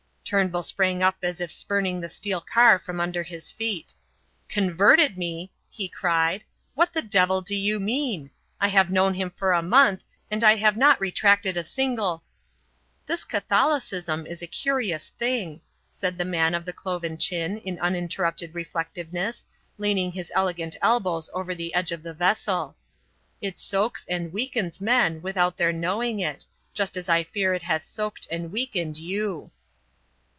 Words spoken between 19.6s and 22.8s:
leaning his elegant elbows over the edge of the vessel;